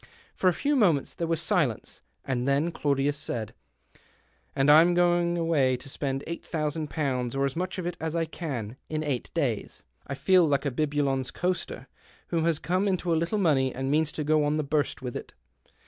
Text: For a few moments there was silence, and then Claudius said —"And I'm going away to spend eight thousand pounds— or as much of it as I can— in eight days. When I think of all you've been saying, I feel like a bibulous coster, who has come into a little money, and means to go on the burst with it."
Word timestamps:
For 0.33 0.47
a 0.47 0.51
few 0.51 0.75
moments 0.75 1.13
there 1.13 1.27
was 1.27 1.39
silence, 1.39 2.01
and 2.25 2.47
then 2.47 2.71
Claudius 2.71 3.15
said 3.17 3.53
—"And 4.55 4.71
I'm 4.71 4.95
going 4.95 5.37
away 5.37 5.77
to 5.77 5.87
spend 5.87 6.23
eight 6.25 6.43
thousand 6.43 6.89
pounds— 6.89 7.35
or 7.35 7.45
as 7.45 7.55
much 7.55 7.77
of 7.77 7.85
it 7.85 7.97
as 7.99 8.15
I 8.15 8.25
can— 8.25 8.77
in 8.89 9.03
eight 9.03 9.29
days. 9.35 9.43
When 9.45 9.57
I 9.59 9.67
think 9.75 9.75
of 9.75 9.77
all 9.77 9.81
you've 9.83 9.91
been 9.91 9.91
saying, 9.91 10.05
I 10.07 10.23
feel 10.23 10.47
like 10.49 10.65
a 10.65 10.71
bibulous 10.71 11.31
coster, 11.31 11.87
who 12.29 12.39
has 12.45 12.57
come 12.57 12.87
into 12.87 13.13
a 13.13 13.15
little 13.15 13.37
money, 13.37 13.75
and 13.75 13.91
means 13.91 14.11
to 14.13 14.23
go 14.23 14.43
on 14.43 14.57
the 14.57 14.63
burst 14.63 15.03
with 15.03 15.15
it." 15.15 15.33